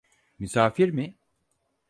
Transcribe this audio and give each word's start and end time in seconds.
Misafir 0.39 0.89
mi? 0.91 1.15